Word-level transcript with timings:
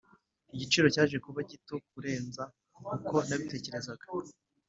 igiciro 0.55 0.87
cyaje 0.93 1.17
kuba 1.25 1.39
gito 1.51 1.75
kurenza 1.89 2.43
uko 2.93 3.15
nabitekerezaga. 3.27 4.05